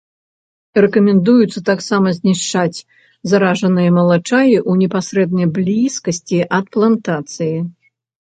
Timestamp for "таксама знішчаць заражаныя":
1.69-3.89